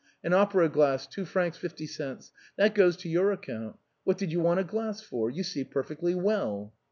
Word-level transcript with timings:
an 0.23 0.33
opera 0.33 0.67
glass, 0.67 1.05
2 1.05 1.25
fr. 1.25 1.51
50 1.51 1.85
c'— 1.85 2.15
that 2.57 2.73
goes 2.73 2.97
to 2.97 3.07
your 3.07 3.31
account. 3.31 3.77
What 4.03 4.17
did 4.17 4.31
you 4.31 4.39
want 4.39 4.59
a 4.59 4.63
glass 4.63 4.99
for? 4.99 5.29
You 5.29 5.43
see 5.43 5.63
per 5.63 5.83
fectly 5.83 6.15
well." 6.19 6.73